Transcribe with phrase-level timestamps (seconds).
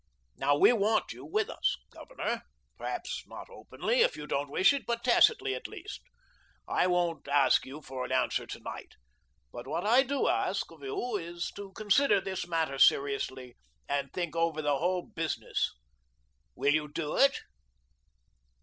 [0.35, 2.41] Now, we want you with us, Governor;
[2.75, 6.01] perhaps not openly, if you don't wish it, but tacitly, at least.
[6.67, 8.95] I won't ask you for an answer to night,
[9.53, 14.35] but what I do ask of you is to consider this matter seriously and think
[14.35, 15.69] over the whole business.
[16.55, 17.39] Will you do it?"